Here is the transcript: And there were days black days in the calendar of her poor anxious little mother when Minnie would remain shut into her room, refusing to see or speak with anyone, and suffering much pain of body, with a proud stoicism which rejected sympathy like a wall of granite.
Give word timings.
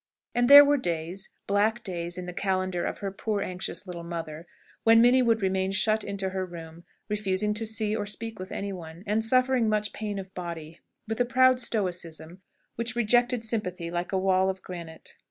And 0.33 0.49
there 0.49 0.65
were 0.65 0.77
days 0.77 1.29
black 1.45 1.83
days 1.83 2.17
in 2.17 2.25
the 2.25 2.33
calendar 2.33 2.83
of 2.85 2.97
her 3.05 3.11
poor 3.11 3.41
anxious 3.43 3.85
little 3.85 4.01
mother 4.01 4.47
when 4.83 4.99
Minnie 4.99 5.21
would 5.21 5.43
remain 5.43 5.71
shut 5.71 6.03
into 6.03 6.29
her 6.29 6.43
room, 6.43 6.85
refusing 7.07 7.53
to 7.53 7.67
see 7.67 7.95
or 7.95 8.07
speak 8.07 8.39
with 8.39 8.51
anyone, 8.51 9.03
and 9.05 9.23
suffering 9.23 9.69
much 9.69 9.93
pain 9.93 10.17
of 10.17 10.33
body, 10.33 10.79
with 11.07 11.21
a 11.21 11.25
proud 11.25 11.59
stoicism 11.59 12.41
which 12.77 12.95
rejected 12.95 13.43
sympathy 13.43 13.91
like 13.91 14.11
a 14.11 14.17
wall 14.17 14.49
of 14.49 14.63
granite. 14.63 15.17